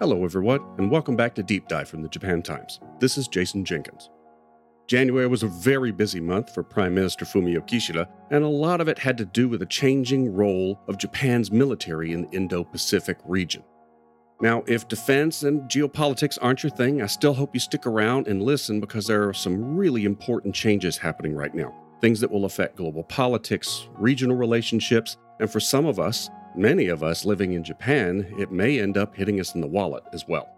[0.00, 2.80] Hello, everyone, and welcome back to Deep Dive from the Japan Times.
[3.00, 4.08] This is Jason Jenkins.
[4.86, 8.88] January was a very busy month for Prime Minister Fumio Kishida, and a lot of
[8.88, 13.18] it had to do with the changing role of Japan's military in the Indo Pacific
[13.26, 13.62] region.
[14.40, 18.42] Now, if defense and geopolitics aren't your thing, I still hope you stick around and
[18.42, 21.74] listen because there are some really important changes happening right now.
[22.00, 27.02] Things that will affect global politics, regional relationships, and for some of us, many of
[27.02, 30.48] us living in Japan, it may end up hitting us in the wallet as well.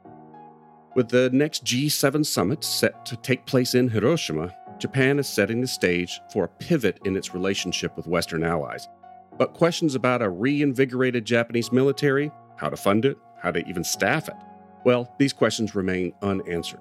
[0.95, 5.67] With the next G7 summit set to take place in Hiroshima, Japan is setting the
[5.67, 8.89] stage for a pivot in its relationship with Western allies.
[9.39, 14.29] But questions about a reinvigorated Japanese military, how to fund it, how to even staff
[14.29, 14.37] it,
[14.85, 16.81] well, these questions remain unanswered.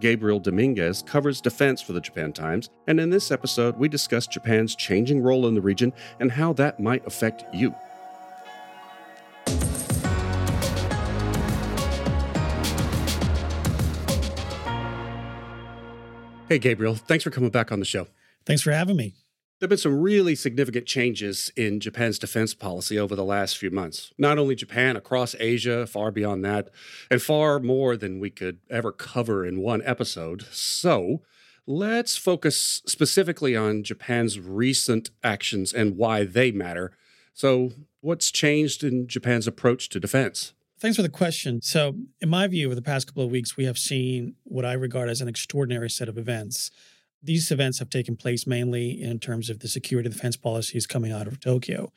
[0.00, 4.74] Gabriel Dominguez covers defense for the Japan Times, and in this episode, we discuss Japan's
[4.74, 7.74] changing role in the region and how that might affect you.
[16.46, 18.06] Hey, Gabriel, thanks for coming back on the show.
[18.44, 19.14] Thanks for having me.
[19.58, 23.70] There have been some really significant changes in Japan's defense policy over the last few
[23.70, 24.12] months.
[24.18, 26.68] Not only Japan, across Asia, far beyond that,
[27.10, 30.44] and far more than we could ever cover in one episode.
[30.50, 31.22] So,
[31.66, 36.92] let's focus specifically on Japan's recent actions and why they matter.
[37.32, 37.70] So,
[38.02, 40.52] what's changed in Japan's approach to defense?
[40.84, 41.62] Thanks for the question.
[41.62, 44.74] So, in my view, over the past couple of weeks, we have seen what I
[44.74, 46.70] regard as an extraordinary set of events.
[47.22, 51.26] These events have taken place mainly in terms of the security defense policies coming out
[51.26, 51.90] of Tokyo.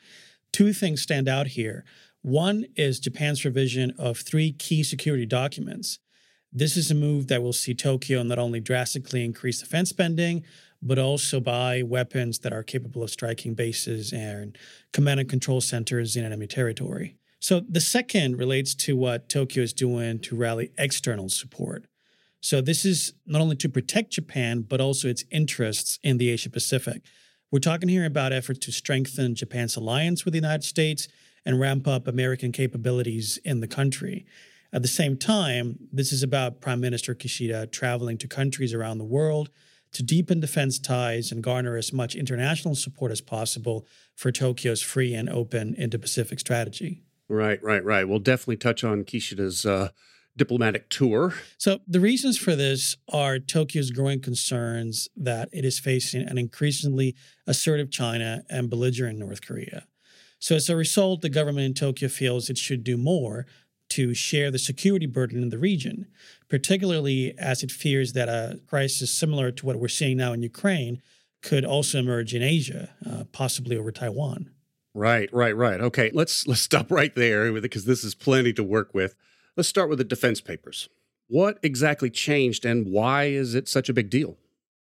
[0.53, 1.83] Two things stand out here.
[2.21, 5.99] One is Japan's revision of three key security documents.
[6.53, 10.45] This is a move that will see Tokyo not only drastically increase defense spending,
[10.81, 14.57] but also buy weapons that are capable of striking bases and
[14.93, 17.16] command and control centers in enemy territory.
[17.39, 21.85] So the second relates to what Tokyo is doing to rally external support.
[22.39, 26.49] So this is not only to protect Japan, but also its interests in the Asia
[26.49, 27.03] Pacific.
[27.51, 31.07] We're talking here about efforts to strengthen Japan's alliance with the United States
[31.45, 34.25] and ramp up American capabilities in the country.
[34.73, 39.05] At the same time, this is about Prime Minister Kishida traveling to countries around the
[39.05, 39.49] world
[39.93, 45.13] to deepen defense ties and garner as much international support as possible for Tokyo's free
[45.13, 47.01] and open Indo Pacific strategy.
[47.29, 48.07] Right, right, right.
[48.07, 49.89] We'll definitely touch on Kishida's uh,
[50.37, 51.33] diplomatic tour.
[51.57, 57.15] So, the reasons for this are Tokyo's growing concerns that it is facing an increasingly
[57.45, 59.87] assertive China and belligerent North Korea.
[60.39, 63.45] So, as a result, the government in Tokyo feels it should do more
[63.89, 66.07] to share the security burden in the region,
[66.49, 71.01] particularly as it fears that a crisis similar to what we're seeing now in Ukraine
[71.41, 74.51] could also emerge in Asia, uh, possibly over Taiwan.
[74.97, 75.79] Right, right, right.
[75.79, 79.13] Okay, let's let's stop right there because this is plenty to work with.
[79.55, 80.89] Let's start with the defense papers.
[81.27, 84.37] What exactly changed and why is it such a big deal?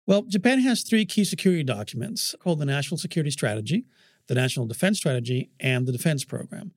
[0.06, 3.87] Well, Japan has three key security documents called the National Security Strategy,
[4.28, 6.72] the National Defense Strategy, and the Defense Program.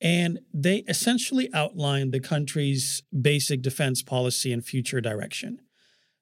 [0.00, 5.60] And they essentially outline the country's basic defense policy and future direction.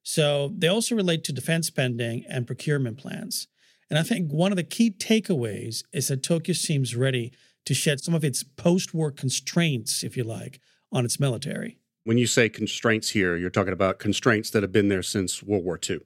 [0.02, 3.48] So they also relate to defense spending and procurement plans.
[3.90, 7.32] And I think one of the key takeaways is that Tokyo seems ready
[7.64, 10.60] to shed some of its post war constraints, if you like,
[10.92, 11.78] on its military.
[12.04, 15.64] When you say constraints here, you're talking about constraints that have been there since World
[15.64, 16.00] War II.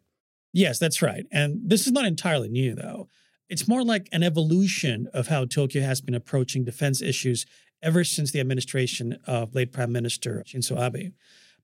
[0.52, 1.26] Yes, that's right.
[1.32, 3.08] And this is not entirely new, though.
[3.48, 7.46] It's more like an evolution of how Tokyo has been approaching defense issues
[7.82, 11.12] ever since the administration of late Prime Minister Shinzo Abe.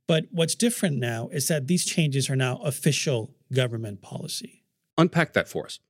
[0.06, 4.64] But what's different now is that these changes are now official government policy.
[4.96, 5.80] Unpack that for us.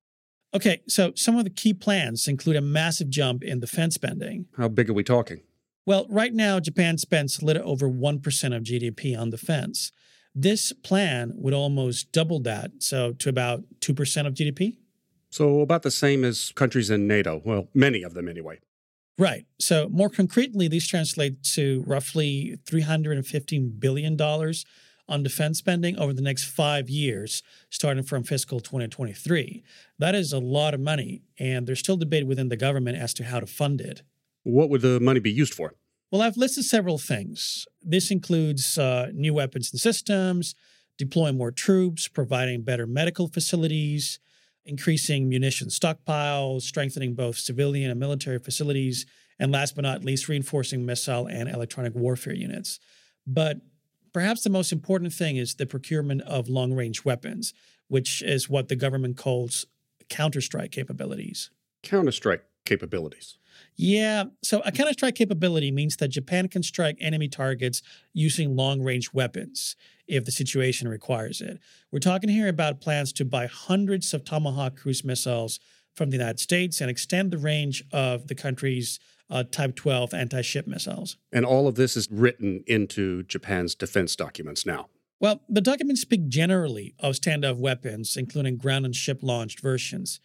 [0.54, 4.47] Okay, so some of the key plans include a massive jump in defense spending.
[4.56, 5.42] How big are we talking?
[5.84, 9.92] Well, right now, Japan spends a little over 1% of GDP on defense.
[10.34, 14.77] This plan would almost double that, so to about 2% of GDP.
[15.30, 17.42] So, about the same as countries in NATO.
[17.44, 18.60] Well, many of them anyway.
[19.18, 19.47] Right.
[19.59, 24.16] So, more concretely, these translate to roughly $315 billion
[25.09, 29.63] on defense spending over the next five years, starting from fiscal 2023.
[29.99, 33.25] That is a lot of money, and there's still debate within the government as to
[33.25, 34.03] how to fund it.
[34.43, 35.75] What would the money be used for?
[36.10, 37.66] Well, I've listed several things.
[37.83, 40.55] This includes uh, new weapons and systems,
[40.97, 44.19] deploying more troops, providing better medical facilities,
[44.65, 49.07] increasing munition stockpiles, strengthening both civilian and military facilities,
[49.39, 52.81] and last but not least, reinforcing missile and electronic warfare units.
[53.27, 53.59] But
[54.13, 57.53] Perhaps the most important thing is the procurement of long range weapons,
[57.89, 59.66] which is what the government calls
[60.09, 61.51] counterstrike capabilities.
[61.83, 63.39] Counterstrike capabilities.
[63.77, 67.83] Yeah, so a counterstrike capability means that Japan can strike enemy targets
[68.13, 69.77] using long range weapons
[70.07, 71.59] if the situation requires it.
[71.91, 75.61] We're talking here about plans to buy hundreds of Tomahawk cruise missiles
[75.95, 78.99] from the United States and extend the range of the country's
[79.30, 81.16] uh, Type 12 anti ship missiles.
[81.33, 84.89] And all of this is written into Japan's defense documents now.
[85.21, 90.21] Well, the documents speak generally of standoff weapons, including ground and ship launched versions.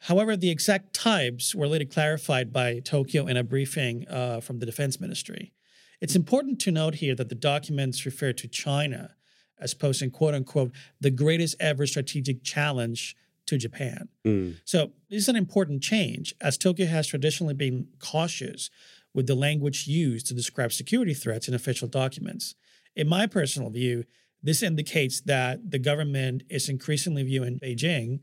[0.00, 4.66] However, the exact types were later clarified by Tokyo in a briefing uh, from the
[4.66, 5.54] Defense Ministry.
[6.00, 9.14] It's important to note here that the documents refer to China
[9.58, 14.08] as posing, quote unquote, the greatest ever strategic challenge to Japan.
[14.24, 14.56] Mm.
[14.64, 18.70] So, this is an important change, as Tokyo has traditionally been cautious
[19.12, 22.54] with the language used to describe security threats in official documents.
[22.96, 24.04] In my personal view,
[24.42, 28.20] this indicates that the government is increasingly viewing Beijing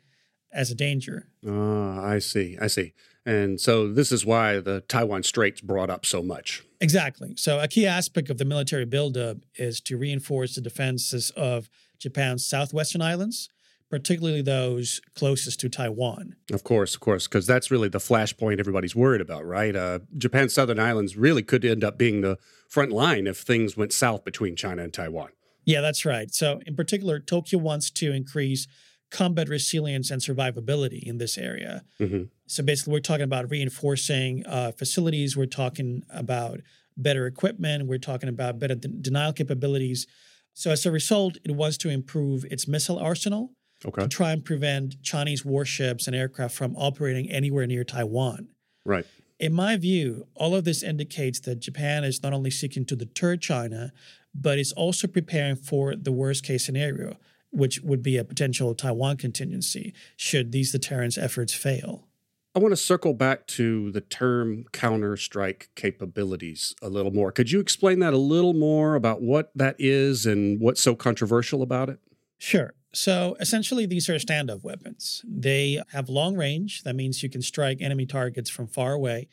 [0.53, 1.27] as a danger.
[1.47, 2.57] Ah, I see.
[2.61, 2.93] I see.
[3.25, 6.63] And so this is why the Taiwan Straits brought up so much.
[6.79, 7.33] Exactly.
[7.37, 11.69] So a key aspect of the military buildup is to reinforce the defenses of
[11.99, 13.49] Japan's southwestern islands,
[13.91, 16.35] particularly those closest to Taiwan.
[16.51, 19.75] Of course, of course, because that's really the flashpoint everybody's worried about, right?
[19.75, 22.37] Uh, Japan's southern islands really could end up being the
[22.69, 25.29] front line if things went south between China and Taiwan.
[25.65, 26.33] Yeah, that's right.
[26.33, 28.65] So, in particular, Tokyo wants to increase
[29.11, 31.83] combat resilience and survivability in this area.
[31.99, 32.23] Mm-hmm.
[32.47, 35.35] So basically, we're talking about reinforcing uh, facilities.
[35.35, 36.61] We're talking about
[36.95, 37.87] better equipment.
[37.87, 40.07] We're talking about better de- denial capabilities.
[40.53, 43.51] So as a result, it wants to improve its missile arsenal
[43.85, 44.03] okay.
[44.03, 48.49] to try and prevent Chinese warships and aircraft from operating anywhere near Taiwan.
[48.85, 49.05] Right.
[49.39, 53.37] In my view, all of this indicates that Japan is not only seeking to deter
[53.37, 53.91] China,
[54.35, 57.17] but is also preparing for the worst case scenario,
[57.49, 62.07] which would be a potential Taiwan contingency should these deterrence efforts fail.
[62.53, 67.31] I want to circle back to the term counter strike capabilities a little more.
[67.31, 71.61] Could you explain that a little more about what that is and what's so controversial
[71.61, 71.99] about it?
[72.37, 72.73] Sure.
[72.93, 75.23] So essentially, these are standoff weapons.
[75.25, 76.83] They have long range.
[76.83, 79.27] That means you can strike enemy targets from far away.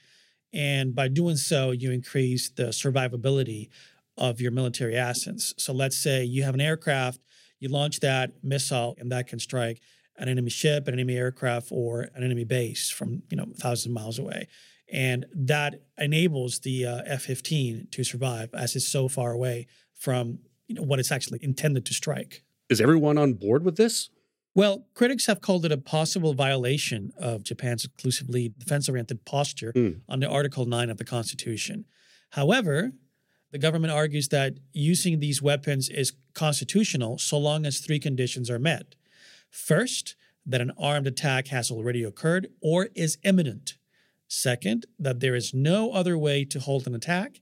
[0.53, 3.69] And by doing so, you increase the survivability
[4.17, 5.55] of your military assets.
[5.59, 7.21] So let's say you have an aircraft
[7.61, 9.81] you launch that missile, and that can strike
[10.17, 13.93] an enemy ship, an enemy aircraft, or an enemy base from you know thousands of
[13.93, 14.49] miles away,
[14.93, 20.75] and that enables the uh, F-15 to survive as it's so far away from you
[20.75, 22.43] know what it's actually intended to strike.
[22.69, 24.11] Is everyone on board with this?
[24.55, 30.01] Well, critics have called it a possible violation of Japan's exclusively defense oriented posture mm.
[30.09, 31.85] under Article 9 of the Constitution.
[32.31, 32.93] However,
[33.53, 38.59] the government argues that using these weapons is constitutional so long as three conditions are
[38.59, 38.97] met.
[39.51, 43.77] First, that an armed attack has already occurred or is imminent.
[44.29, 47.41] Second, that there is no other way to hold an attack.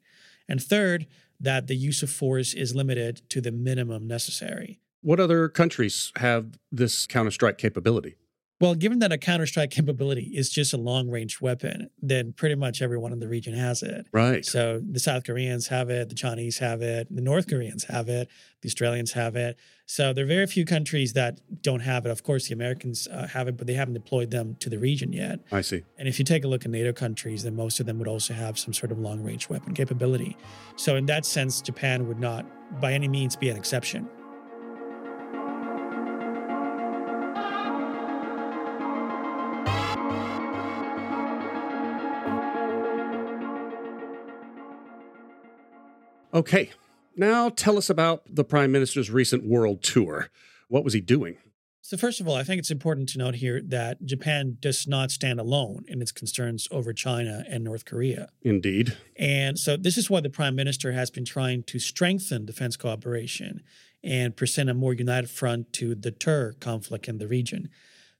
[0.48, 1.06] And third,
[1.40, 4.80] that the use of force is limited to the minimum necessary.
[5.02, 8.16] What other countries have this counter-strike capability?
[8.58, 12.54] Well, given that a counter strike capability is just a long range weapon, then pretty
[12.54, 14.06] much everyone in the region has it.
[14.12, 14.46] Right.
[14.46, 18.28] So the South Koreans have it, the Chinese have it, the North Koreans have it,
[18.62, 19.58] the Australians have it.
[19.84, 22.10] So there are very few countries that don't have it.
[22.10, 25.12] Of course, the Americans uh, have it, but they haven't deployed them to the region
[25.12, 25.40] yet.
[25.52, 25.82] I see.
[25.98, 28.32] And if you take a look at NATO countries, then most of them would also
[28.32, 30.34] have some sort of long range weapon capability.
[30.76, 32.46] So in that sense, Japan would not
[32.80, 34.08] by any means be an exception.
[46.36, 46.68] Okay,
[47.16, 50.28] now tell us about the Prime Minister's recent world tour.
[50.68, 51.38] What was he doing?
[51.80, 55.10] So, first of all, I think it's important to note here that Japan does not
[55.10, 58.28] stand alone in its concerns over China and North Korea.
[58.42, 58.98] Indeed.
[59.18, 63.62] And so, this is why the Prime Minister has been trying to strengthen defense cooperation
[64.04, 67.70] and present a more united front to deter conflict in the region.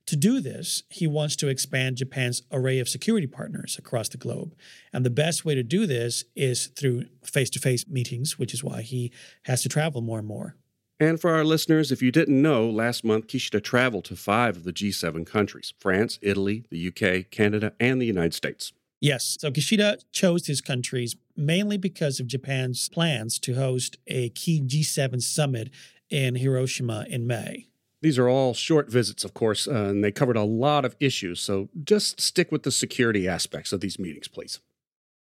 [0.07, 4.55] To do this, he wants to expand Japan's array of security partners across the globe.
[4.93, 8.63] And the best way to do this is through face to face meetings, which is
[8.63, 9.11] why he
[9.43, 10.55] has to travel more and more.
[10.99, 14.63] And for our listeners, if you didn't know, last month Kishida traveled to five of
[14.63, 18.71] the G7 countries France, Italy, the UK, Canada, and the United States.
[18.99, 19.37] Yes.
[19.39, 25.21] So Kishida chose these countries mainly because of Japan's plans to host a key G7
[25.21, 25.69] summit
[26.09, 27.67] in Hiroshima in May.
[28.01, 31.39] These are all short visits, of course, uh, and they covered a lot of issues.
[31.39, 34.59] So just stick with the security aspects of these meetings, please.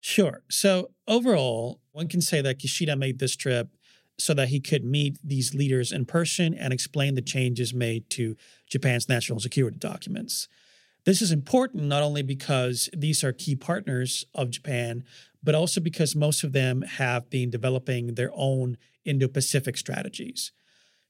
[0.01, 0.43] Sure.
[0.51, 3.71] So overall, one can say that Kishida made this trip
[4.19, 8.37] so that he could meet these leaders in person and explain the changes made to
[8.69, 10.49] Japan's national security documents.
[11.05, 15.05] This is important not only because these are key partners of Japan,
[15.43, 20.53] but also because most of them have been developing their own Indo Pacific strategies.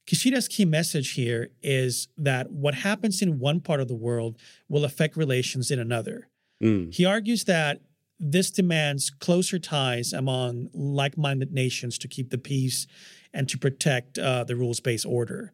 [0.07, 4.37] Kishida's key message here is that what happens in one part of the world
[4.69, 6.29] will affect relations in another.
[6.63, 6.93] Mm.
[6.93, 7.81] He argues that
[8.19, 12.87] this demands closer ties among like minded nations to keep the peace
[13.33, 15.51] and to protect uh, the rules based order.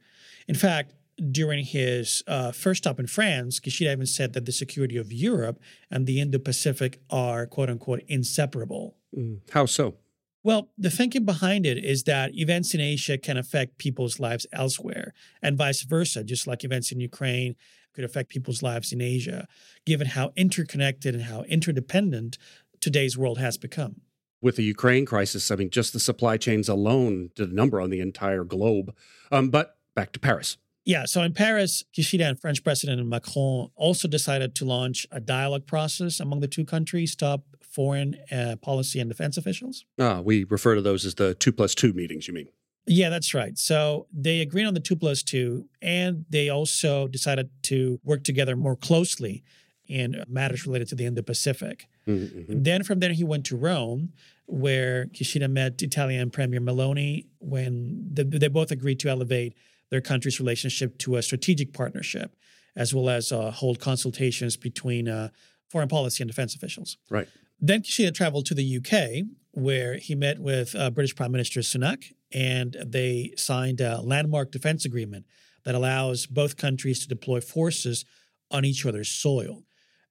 [0.48, 0.94] In fact,
[1.32, 5.60] during his uh, first stop in France, Kishida even said that the security of Europe
[5.92, 8.96] and the Indo Pacific are quote unquote inseparable.
[9.16, 9.40] Mm.
[9.52, 9.96] How so?
[10.44, 15.14] Well, the thinking behind it is that events in Asia can affect people's lives elsewhere,
[15.42, 17.56] and vice versa, just like events in Ukraine
[17.94, 19.48] could affect people's lives in Asia,
[19.86, 22.38] given how interconnected and how interdependent
[22.82, 24.02] today's world has become.
[24.42, 27.92] With the Ukraine crisis, I mean, just the supply chains alone did a number on
[27.92, 28.94] the entire globe.
[29.32, 30.58] Um, but back to Paris.
[30.86, 35.66] Yeah, so in Paris, Kishida and French President Macron also decided to launch a dialogue
[35.66, 39.86] process among the two countries, top foreign uh, policy and defense officials.
[40.00, 42.48] Ah, we refer to those as the two plus two meetings, you mean?
[42.86, 43.58] Yeah, that's right.
[43.58, 48.56] So they agreed on the two plus two, and they also decided to work together
[48.56, 49.44] more closely
[49.88, 51.88] in matters related to the Indo Pacific.
[52.08, 52.64] Mm-hmm.
[52.64, 54.14] Then from there, he went to Rome,
[54.46, 59.56] where Kishida met Italian Premier Meloni when the, they both agreed to elevate
[59.90, 62.36] their country's relationship to a strategic partnership,
[62.76, 65.30] as well as uh, hold consultations between uh,
[65.70, 66.98] foreign policy and defense officials.
[67.10, 67.28] Right.
[67.66, 72.12] Then Kishida traveled to the UK, where he met with uh, British Prime Minister Sunak,
[72.34, 75.26] and they signed a landmark defense agreement
[75.64, 78.04] that allows both countries to deploy forces
[78.52, 79.64] on each other's soil.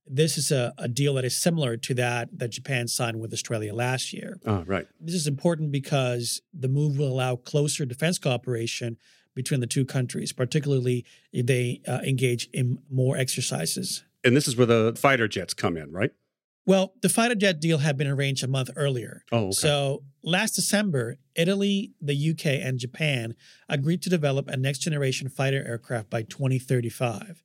[0.07, 3.75] This is a, a deal that is similar to that that Japan signed with Australia
[3.75, 4.41] last year.
[4.47, 4.87] Oh, right.
[4.99, 8.97] This is important because the move will allow closer defense cooperation
[9.35, 11.05] between the two countries, particularly
[11.35, 14.05] if they uh, engage in more exercises.
[14.25, 16.13] And this is where the fighter jets come in, right?
[16.65, 19.25] Well, the fighter jet deal had been arranged a month earlier.
[19.33, 19.53] Oh, okay.
[19.53, 23.35] So last December, Italy, the UK, and Japan
[23.69, 27.43] agreed to develop a next generation fighter aircraft by 2035.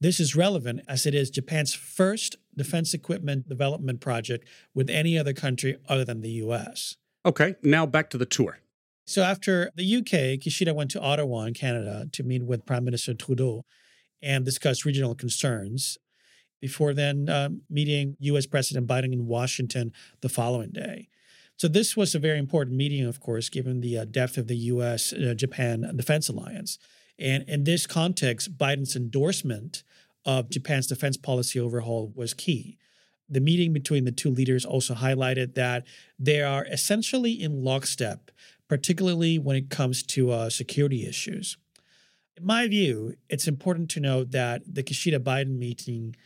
[0.00, 5.32] This is relevant as it is Japan's first defense equipment development project with any other
[5.32, 6.96] country other than the US.
[7.24, 8.58] Okay, now back to the tour.
[9.06, 13.14] So after the UK, Kishida went to Ottawa in Canada to meet with Prime Minister
[13.14, 13.64] Trudeau
[14.22, 15.98] and discuss regional concerns
[16.66, 21.08] before then um, meeting US President Biden in Washington the following day.
[21.56, 24.56] So this was a very important meeting, of course, given the uh, depth of the
[24.74, 25.12] U.S.
[25.12, 26.78] Uh, Japan defense alliance.
[27.18, 29.82] And in this context, Biden's endorsement
[30.24, 32.76] of Japan's defense policy overhaul was key.
[33.28, 35.86] The meeting between the two leaders also highlighted that
[36.18, 38.30] they are essentially in lockstep
[38.68, 41.56] particularly when it comes to uh, security issues.
[42.36, 46.16] In my view, it's important to note that the Kishida Biden meeting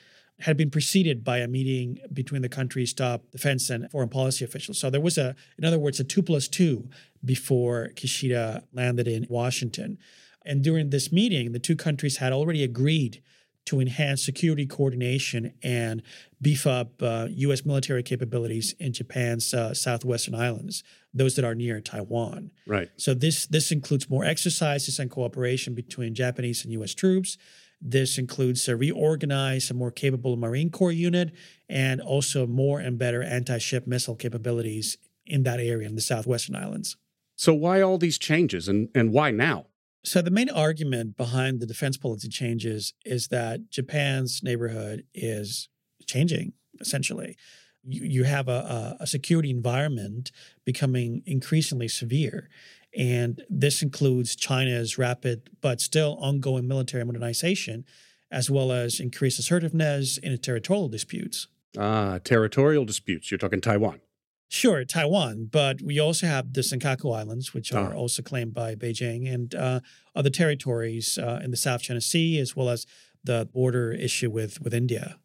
[0.40, 4.78] had been preceded by a meeting between the country's top defense and foreign policy officials.
[4.78, 6.88] So there was a, in other words, a two plus two
[7.25, 9.99] before Kishida landed in Washington.
[10.44, 13.23] And during this meeting, the two countries had already agreed
[13.66, 16.02] to enhance security coordination and
[16.40, 17.64] beef up uh, U.S.
[17.64, 20.82] military capabilities in Japan's uh, southwestern islands,
[21.12, 22.50] those that are near Taiwan.
[22.66, 22.88] Right.
[22.97, 26.94] So this this includes more exercises and cooperation between Japanese and U.S.
[26.94, 27.37] troops.
[27.81, 31.33] This includes a reorganized, a more capable Marine Corps unit,
[31.69, 36.97] and also more and better anti-ship missile capabilities in that area in the southwestern islands.
[37.37, 39.67] So why all these changes, and and why now?
[40.03, 45.69] So, the main argument behind the defense policy changes is that Japan's neighborhood is
[46.07, 47.37] changing, essentially.
[47.83, 50.33] You, you have a, a security environment
[50.65, 52.49] becoming increasingly severe.
[52.97, 57.85] And this includes China's rapid but still ongoing military modernization,
[58.30, 61.47] as well as increased assertiveness in territorial disputes.
[61.78, 63.30] Ah, territorial disputes.
[63.30, 64.00] You're talking Taiwan.
[64.49, 67.99] Sure, Taiwan, but we also have the Senkaku Islands, which are oh.
[67.99, 69.78] also claimed by Beijing, and uh,
[70.16, 72.85] other territories uh, in the South China Sea, as well as
[73.23, 75.20] the border issue with, with India.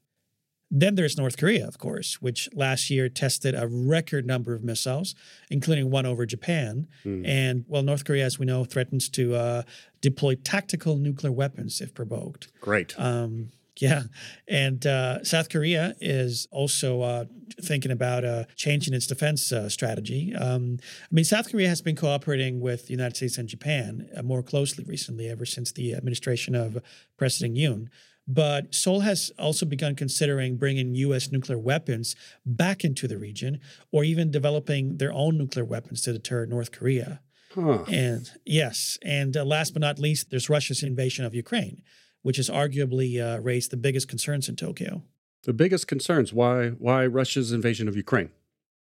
[0.77, 5.15] Then there's North Korea, of course, which last year tested a record number of missiles,
[5.49, 6.87] including one over Japan.
[7.05, 7.25] Mm.
[7.25, 9.63] And well, North Korea, as we know, threatens to uh,
[10.01, 12.49] deploy tactical nuclear weapons if provoked.
[12.59, 12.93] Great.
[12.99, 14.03] Um, yeah.
[14.49, 17.25] And uh, South Korea is also uh,
[17.61, 20.35] thinking about uh, changing its defense uh, strategy.
[20.35, 24.23] Um, I mean, South Korea has been cooperating with the United States and Japan uh,
[24.23, 26.81] more closely recently, ever since the administration of
[27.17, 27.87] President Yoon.
[28.27, 31.31] But Seoul has also begun considering bringing U.S.
[31.31, 32.15] nuclear weapons
[32.45, 33.59] back into the region
[33.91, 37.21] or even developing their own nuclear weapons to deter North Korea.
[37.53, 37.83] Huh.
[37.87, 41.81] And yes, and uh, last but not least, there's Russia's invasion of Ukraine
[42.25, 45.03] which has arguably uh, raised the biggest concerns in Tokyo.
[45.43, 48.31] The biggest concerns why why Russia's invasion of Ukraine?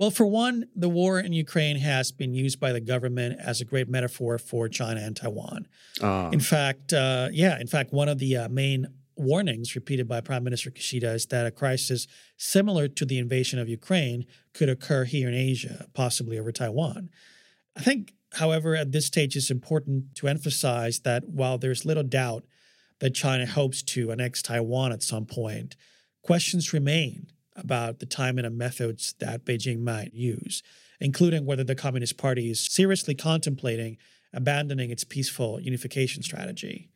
[0.01, 3.67] Well, for one, the war in Ukraine has been used by the government as a
[3.67, 5.69] great metaphor for China and Taiwan.
[6.01, 6.31] Uh.
[6.33, 8.87] In fact, uh, yeah, in fact, one of the uh, main
[9.17, 12.07] warnings repeated by Prime Minister Kishida is that a crisis
[12.37, 17.11] similar to the invasion of Ukraine could occur here in Asia, possibly over Taiwan.
[17.77, 22.45] I think, however, at this stage it's important to emphasize that while there's little doubt
[23.01, 25.77] that China hopes to annex Taiwan at some point,
[26.23, 30.63] questions remain about the timing and methods that Beijing might use,
[31.01, 33.97] including whether the Communist Party is seriously contemplating
[34.33, 36.91] abandoning its peaceful unification strategy.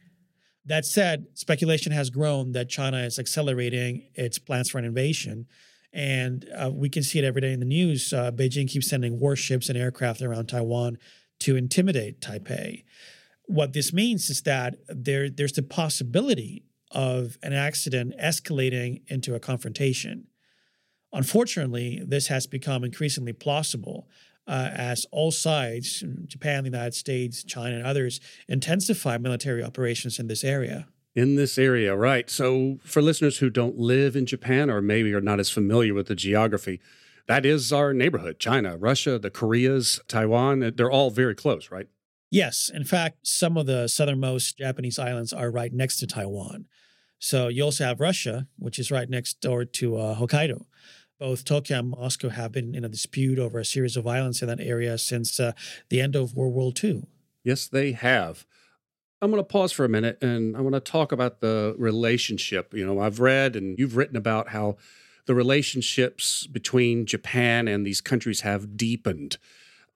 [0.66, 5.46] That said, speculation has grown that China is accelerating its plans for an invasion.
[5.92, 8.12] And uh, we can see it every day in the news.
[8.12, 10.98] Uh, Beijing keeps sending warships and aircraft around Taiwan
[11.40, 12.84] to intimidate Taipei.
[13.46, 19.40] What this means is that there, there's the possibility of an accident escalating into a
[19.40, 20.26] confrontation.
[21.12, 24.08] Unfortunately, this has become increasingly plausible
[24.50, 30.26] uh, as all sides, Japan, the United States, China, and others, intensify military operations in
[30.26, 30.88] this area.
[31.14, 32.28] In this area, right.
[32.28, 36.08] So, for listeners who don't live in Japan or maybe are not as familiar with
[36.08, 36.80] the geography,
[37.28, 40.72] that is our neighborhood China, Russia, the Koreas, Taiwan.
[40.74, 41.86] They're all very close, right?
[42.28, 42.70] Yes.
[42.72, 46.66] In fact, some of the southernmost Japanese islands are right next to Taiwan.
[47.20, 50.64] So, you also have Russia, which is right next door to uh, Hokkaido
[51.20, 54.48] both Tokyo and Moscow have been in a dispute over a series of violence in
[54.48, 55.52] that area since uh,
[55.90, 57.04] the end of World War II.
[57.44, 58.46] Yes, they have.
[59.22, 62.72] I'm going to pause for a minute and I want to talk about the relationship.
[62.72, 64.78] You know, I've read and you've written about how
[65.26, 69.36] the relationships between Japan and these countries have deepened.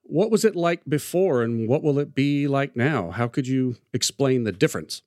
[0.03, 3.09] What was it like before and what will it be like now?
[3.09, 5.01] How could you explain the difference?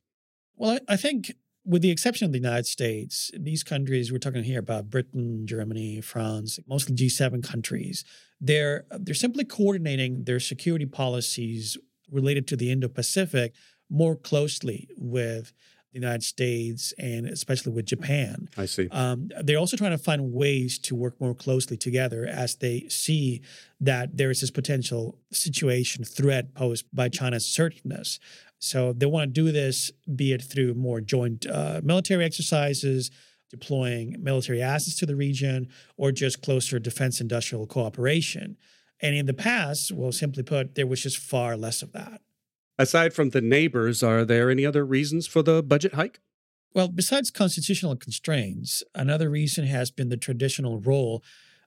[0.56, 1.34] Well, I think
[1.64, 6.00] with the exception of the United States, these countries we're talking here about Britain, Germany,
[6.00, 8.04] France, mostly G7 countries,
[8.40, 11.76] they're they're simply coordinating their security policies
[12.10, 13.54] related to the Indo-Pacific
[13.90, 15.52] more closely with
[15.92, 18.48] the United States and especially with Japan.
[18.56, 18.88] I see.
[18.90, 23.42] Um, they're also trying to find ways to work more closely together as they see
[23.80, 28.18] that there is this potential situation threat posed by China's assertiveness.
[28.58, 33.10] So they want to do this, be it through more joint uh, military exercises,
[33.50, 38.56] deploying military assets to the region, or just closer defense industrial cooperation.
[39.00, 42.20] And in the past, well, simply put, there was just far less of that.
[42.78, 46.20] Aside from the neighbors, are there any other reasons for the budget hike?
[46.74, 51.22] Well, besides constitutional constraints, another reason has been the traditional role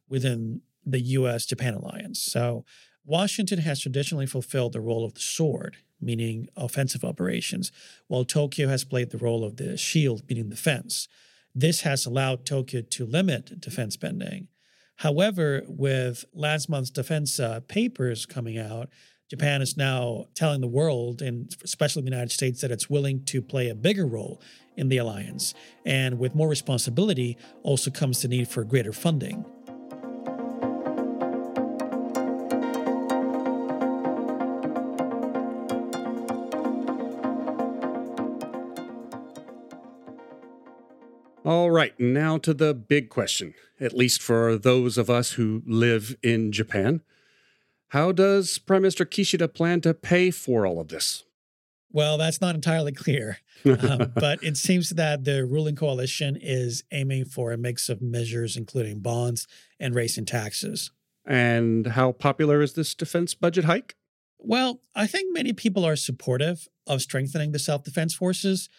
[0.07, 2.21] within the US Japan alliance.
[2.21, 2.65] So,
[3.03, 7.71] Washington has traditionally fulfilled the role of the sword meaning offensive operations,
[8.07, 11.07] while Tokyo has played the role of the shield, meaning the fence.
[11.53, 14.47] This has allowed Tokyo to limit defense spending.
[14.97, 18.89] However, with last month's defense uh, papers coming out,
[19.29, 23.41] Japan is now telling the world, and especially the United States, that it's willing to
[23.41, 24.41] play a bigger role
[24.75, 25.53] in the alliance.
[25.85, 29.45] And with more responsibility also comes the need for greater funding.
[41.43, 46.15] All right, now to the big question, at least for those of us who live
[46.21, 47.01] in Japan.
[47.89, 51.23] How does Prime Minister Kishida plan to pay for all of this?
[51.91, 57.25] Well, that's not entirely clear, um, but it seems that the ruling coalition is aiming
[57.25, 59.47] for a mix of measures, including bonds
[59.79, 60.91] and raising taxes.
[61.25, 63.95] And how popular is this defense budget hike?
[64.37, 68.69] Well, I think many people are supportive of strengthening the self defense forces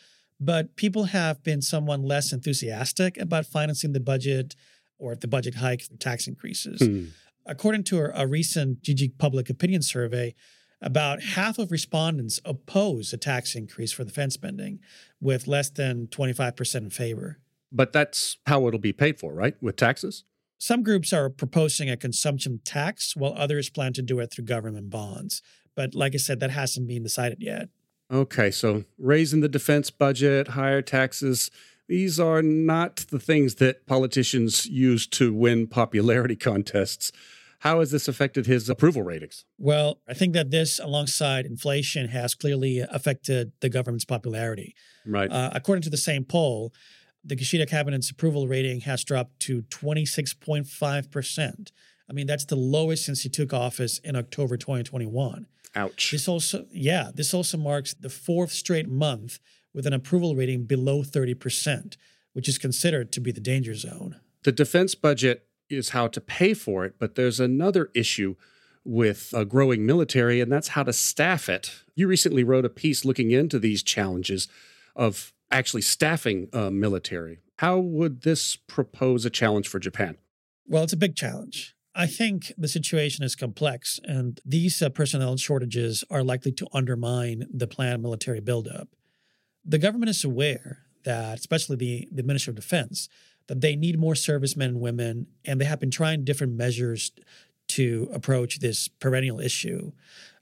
[0.40, 4.54] but people have been somewhat less enthusiastic about financing the budget
[4.98, 6.80] or the budget hike through tax increases.
[6.80, 7.06] Hmm.
[7.46, 10.34] According to a, a recent Jiji public opinion survey,
[10.80, 14.80] about half of respondents oppose a tax increase for defense spending,
[15.20, 17.38] with less than 25% in favor.
[17.70, 19.54] But that's how it'll be paid for, right?
[19.62, 20.24] With taxes?
[20.58, 24.90] Some groups are proposing a consumption tax, while others plan to do it through government
[24.90, 25.40] bonds.
[25.74, 27.68] But like I said, that hasn't been decided yet.
[28.12, 31.50] Okay, so raising the defense budget, higher taxes,
[31.88, 37.10] these are not the things that politicians use to win popularity contests.
[37.60, 39.44] How has this affected his approval ratings?
[39.56, 44.74] Well, I think that this, alongside inflation, has clearly affected the government's popularity.
[45.06, 45.30] Right.
[45.30, 46.72] Uh, according to the same poll,
[47.24, 51.70] the Kishida cabinet's approval rating has dropped to 26.5%.
[52.10, 55.46] I mean, that's the lowest since he took office in October 2021.
[55.74, 56.10] Ouch.
[56.10, 59.38] This also, yeah, this also marks the fourth straight month
[59.74, 61.96] with an approval rating below 30%,
[62.32, 64.20] which is considered to be the danger zone.
[64.42, 68.34] The defense budget is how to pay for it, but there's another issue
[68.84, 71.72] with a growing military, and that's how to staff it.
[71.94, 74.48] You recently wrote a piece looking into these challenges
[74.96, 77.38] of actually staffing a military.
[77.58, 80.16] How would this propose a challenge for Japan?
[80.66, 81.76] Well, it's a big challenge.
[81.94, 87.46] I think the situation is complex, and these uh, personnel shortages are likely to undermine
[87.52, 88.88] the planned military buildup.
[89.64, 93.08] The government is aware that, especially the, the Ministry of Defense,
[93.48, 97.12] that they need more servicemen and women, and they have been trying different measures
[97.68, 99.92] to approach this perennial issue.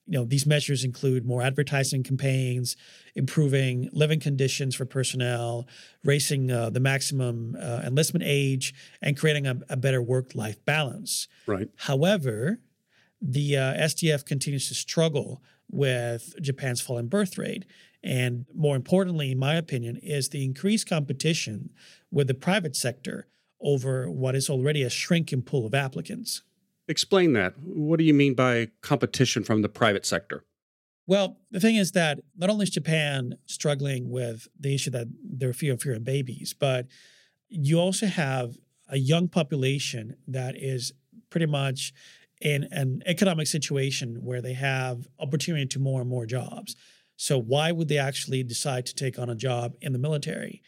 [0.06, 2.76] You know, these measures include more advertising campaigns,
[3.14, 5.68] improving living conditions for personnel,
[6.04, 11.28] raising uh, the maximum uh, enlistment age, and creating a, a better work-life balance.
[11.46, 11.68] Right.
[11.76, 12.58] However,
[13.20, 17.64] the uh, SDF continues to struggle with Japan's falling birth rate.
[18.02, 21.70] And more importantly, in my opinion, is the increased competition
[22.10, 23.26] with the private sector
[23.60, 26.42] over what is already a shrinking pool of applicants.
[26.90, 27.54] Explain that.
[27.62, 30.44] What do you mean by competition from the private sector?
[31.06, 35.50] Well, the thing is that not only is Japan struggling with the issue that there
[35.50, 36.88] are fewer and fewer babies, but
[37.48, 38.56] you also have
[38.88, 40.92] a young population that is
[41.30, 41.92] pretty much
[42.40, 46.74] in an economic situation where they have opportunity to more and more jobs.
[47.16, 50.60] So why would they actually decide to take on a job in the military?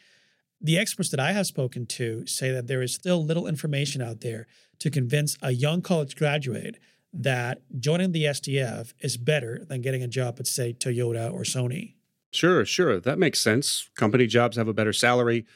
[0.60, 4.20] The experts that I have spoken to say that there is still little information out
[4.20, 4.46] there
[4.82, 6.76] to convince a young college graduate
[7.12, 11.94] that joining the SDF is better than getting a job at, say, Toyota or Sony.
[12.32, 12.98] Sure, sure.
[12.98, 13.88] That makes sense.
[13.94, 15.46] Company jobs have a better salary,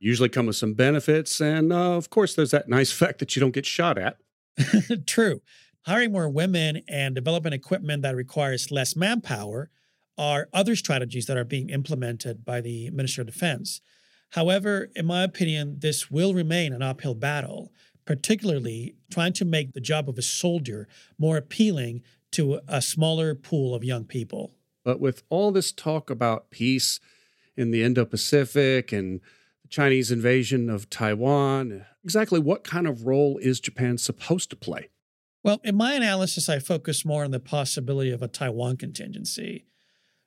[0.00, 1.40] usually come with some benefits.
[1.40, 4.18] And uh, of course, there's that nice fact that you don't get shot at.
[5.06, 5.40] True.
[5.86, 9.70] Hiring more women and developing equipment that requires less manpower
[10.18, 13.80] are other strategies that are being implemented by the Ministry of Defense.
[14.32, 17.72] However, in my opinion, this will remain an uphill battle,
[18.04, 20.88] particularly trying to make the job of a soldier
[21.18, 24.52] more appealing to a smaller pool of young people.
[24.84, 27.00] But with all this talk about peace
[27.56, 29.20] in the Indo Pacific and
[29.62, 34.90] the Chinese invasion of Taiwan, exactly what kind of role is Japan supposed to play?
[35.42, 39.66] Well, in my analysis, I focus more on the possibility of a Taiwan contingency.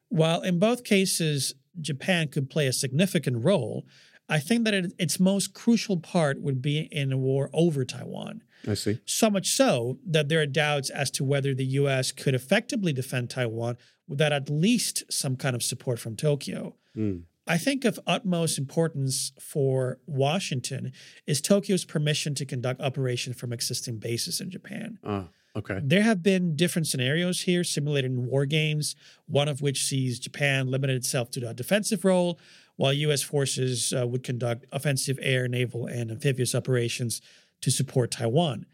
[0.09, 3.85] While in both cases, Japan could play a significant role,
[4.29, 8.43] I think that it, its most crucial part would be in a war over Taiwan.
[8.67, 8.99] I see.
[9.05, 12.11] So much so that there are doubts as to whether the U.S.
[12.11, 16.75] could effectively defend Taiwan without at least some kind of support from Tokyo.
[16.95, 17.23] Mm.
[17.47, 20.91] I think of utmost importance for Washington
[21.25, 24.99] is Tokyo's permission to conduct operations from existing bases in Japan.
[25.03, 25.23] Uh.
[25.55, 25.79] Okay.
[25.83, 30.69] There have been different scenarios here simulated in war games, one of which sees Japan
[30.69, 32.39] limited itself to a defensive role,
[32.77, 33.21] while U.S.
[33.21, 37.21] forces uh, would conduct offensive air, naval, and amphibious operations
[37.61, 38.65] to support Taiwan.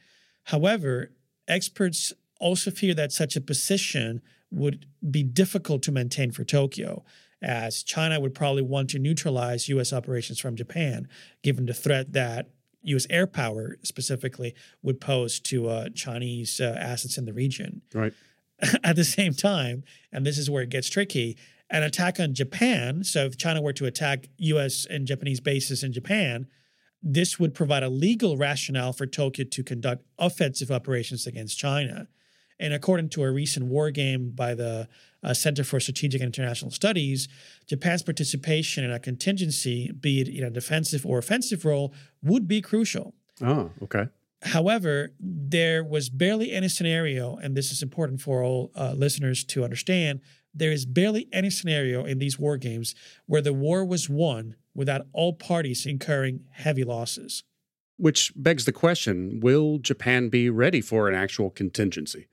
[0.43, 1.11] However,
[1.47, 7.03] experts also fear that such a position would be difficult to maintain for Tokyo,
[7.41, 9.91] as China would probably want to neutralize U.S.
[9.91, 11.07] operations from Japan,
[11.41, 12.49] given the threat that
[12.83, 13.07] U.S.
[13.09, 17.81] air power specifically would pose to uh, Chinese uh, assets in the region.
[17.93, 18.13] Right.
[18.83, 21.37] At the same time, and this is where it gets tricky,
[21.73, 23.03] an attack on Japan.
[23.03, 24.85] So if China were to attack U.S.
[24.89, 26.47] and Japanese bases in Japan,
[27.01, 32.07] this would provide a legal rationale for Tokyo to conduct offensive operations against China.
[32.59, 34.87] And according to a recent war game by the
[35.23, 37.27] uh, Center for Strategic and International Studies,
[37.67, 42.61] Japan's participation in a contingency, be it in a defensive or offensive role, would be
[42.61, 43.15] crucial.
[43.41, 44.05] Oh, okay.
[44.43, 49.63] However, there was barely any scenario, and this is important for all uh, listeners to
[49.63, 50.21] understand.
[50.53, 52.93] There is barely any scenario in these war games
[53.25, 57.43] where the war was won without all parties incurring heavy losses.
[57.97, 62.27] Which begs the question will Japan be ready for an actual contingency?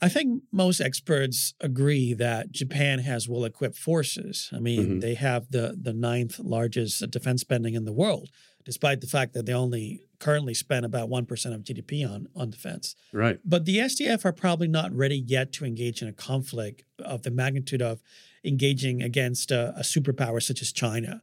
[0.00, 4.50] I think most experts agree that Japan has well equipped forces.
[4.54, 4.98] I mean, mm-hmm.
[5.00, 8.28] they have the, the ninth largest defense spending in the world,
[8.64, 12.94] despite the fact that they only currently spend about 1% of GDP on, on defense.
[13.12, 13.38] Right.
[13.44, 17.30] But the SDF are probably not ready yet to engage in a conflict of the
[17.30, 18.00] magnitude of
[18.44, 21.22] engaging against a, a superpower such as China.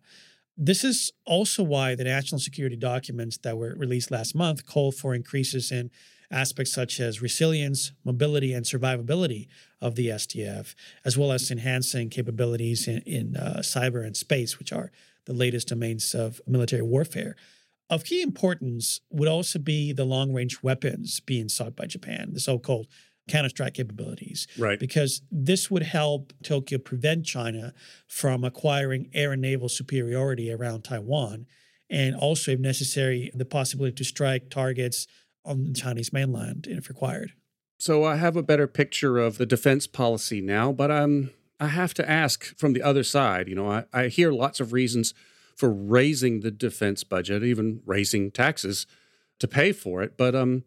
[0.58, 5.16] This is also why the national security documents that were released last month call for
[5.16, 5.90] increases in
[6.30, 9.48] aspects such as resilience, mobility, and survivability
[9.82, 10.76] of the SDF,
[11.06, 14.92] as well as enhancing capabilities in, in uh, cyber and space, which are
[15.26, 17.36] the latest domains of military warfare.
[17.90, 22.40] Of key importance would also be the long range weapons being sought by Japan, the
[22.40, 22.88] so called
[23.30, 24.48] counterstrike capabilities.
[24.58, 24.80] Right.
[24.80, 27.74] Because this would help Tokyo prevent China
[28.08, 31.46] from acquiring air and naval superiority around Taiwan,
[31.90, 35.08] and also, if necessary, the possibility to strike targets
[35.46, 37.34] on the Chinese mainland if required.
[37.78, 41.94] So I have a better picture of the defense policy now, but I'm I have
[41.96, 43.48] to ask from the other side.
[43.48, 45.14] You know, I, I hear lots of reasons
[45.56, 48.88] for raising the defense budget, even raising taxes
[49.40, 50.18] to pay for it.
[50.18, 50.64] But um,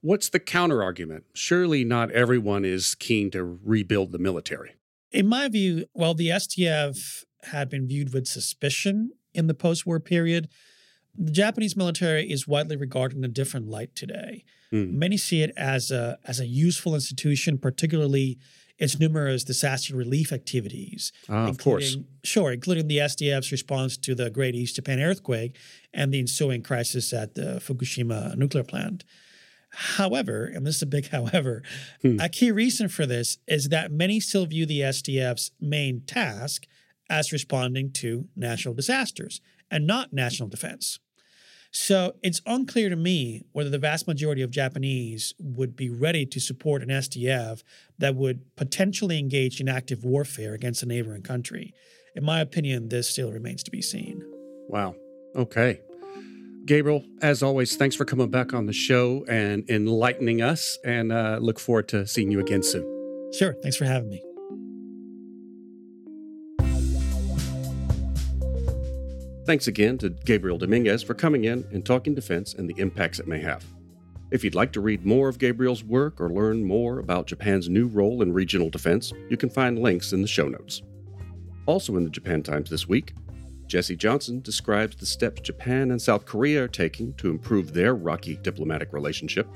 [0.00, 1.24] what's the counter argument?
[1.34, 4.72] Surely not everyone is keen to rebuild the military.
[5.12, 9.98] In my view, while the SDF had been viewed with suspicion in the post war
[10.00, 10.48] period,
[11.16, 14.44] the Japanese military is widely regarded in a different light today.
[14.72, 14.92] Mm.
[14.92, 18.38] Many see it as a, as a useful institution, particularly
[18.80, 21.12] its numerous disaster relief activities.
[21.28, 21.98] Ah, of course.
[22.24, 25.56] Sure, including the SDF's response to the Great East Japan earthquake
[25.92, 29.04] and the ensuing crisis at the Fukushima nuclear plant.
[29.72, 31.62] However, and this is a big however,
[32.02, 32.18] hmm.
[32.18, 36.66] a key reason for this is that many still view the SDF's main task
[37.10, 39.40] as responding to natural disasters
[39.70, 40.98] and not national defense.
[41.72, 46.40] So it's unclear to me whether the vast majority of Japanese would be ready to
[46.40, 47.62] support an SDF
[47.98, 51.72] that would potentially engage in active warfare against a neighboring country.
[52.16, 54.22] In my opinion, this still remains to be seen.
[54.68, 54.96] Wow.
[55.36, 55.80] Okay.
[56.66, 61.38] Gabriel, as always, thanks for coming back on the show and enlightening us, and uh,
[61.40, 63.30] look forward to seeing you again soon.
[63.32, 63.54] Sure.
[63.62, 64.22] Thanks for having me.
[69.50, 73.26] Thanks again to Gabriel Dominguez for coming in and talking defense and the impacts it
[73.26, 73.64] may have.
[74.30, 77.88] If you'd like to read more of Gabriel's work or learn more about Japan's new
[77.88, 80.82] role in regional defense, you can find links in the show notes.
[81.66, 83.12] Also in the Japan Times this week,
[83.66, 88.36] Jesse Johnson describes the steps Japan and South Korea are taking to improve their rocky
[88.36, 89.48] diplomatic relationship.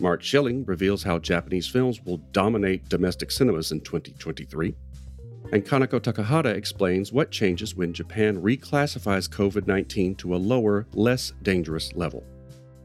[0.00, 4.74] Mark Schilling reveals how Japanese films will dominate domestic cinemas in 2023.
[5.52, 11.32] And Kanako Takahara explains what changes when Japan reclassifies COVID 19 to a lower, less
[11.42, 12.24] dangerous level.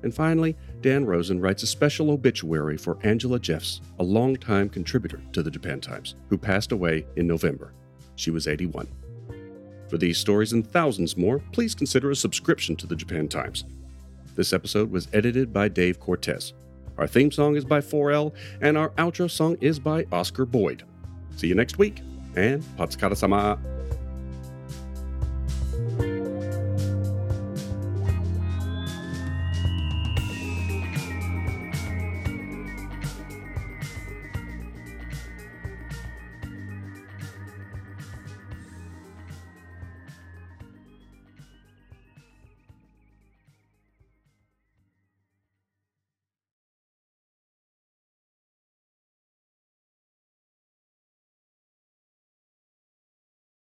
[0.04, 5.44] And finally, Dan Rosen writes a special obituary for Angela Jeffs, a longtime contributor to
[5.44, 7.74] the Japan Times, who passed away in November.
[8.16, 8.88] She was 81.
[9.90, 13.66] For these stories and thousands more, please consider a subscription to the Japan Times.
[14.36, 16.54] This episode was edited by Dave Cortez.
[16.98, 20.84] Our theme song is by 4L, and our outro song is by Oscar Boyd.
[21.36, 22.02] See you next week,
[22.36, 23.79] ね、お疲れ様。